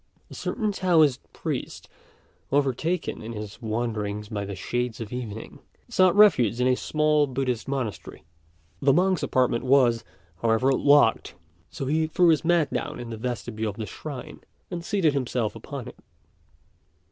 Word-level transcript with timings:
A 0.31 0.33
certain 0.33 0.71
Taoist 0.71 1.21
priest, 1.31 1.87
overtaken 2.51 3.21
in 3.21 3.33
his 3.33 3.61
wanderings 3.61 4.29
by 4.29 4.45
the 4.45 4.55
shades 4.55 4.99
of 4.99 5.13
evening, 5.13 5.59
sought 5.89 6.15
refuge 6.15 6.59
in 6.59 6.65
a 6.65 6.75
small 6.75 7.27
Buddhist 7.27 7.67
monastery. 7.67 8.23
The 8.81 8.93
monk's 8.93 9.21
apartment 9.21 9.63
was, 9.63 10.03
however, 10.41 10.71
locked; 10.71 11.35
so 11.69 11.85
he 11.85 12.07
threw 12.07 12.29
his 12.29 12.43
mat 12.43 12.73
down 12.73 12.99
in 12.99 13.11
the 13.11 13.15
vestibule 13.17 13.69
of 13.69 13.77
the 13.77 13.85
shrine, 13.85 14.39
and 14.71 14.83
seated 14.83 15.13
himself 15.13 15.55
upon 15.55 15.87
it. 15.87 15.99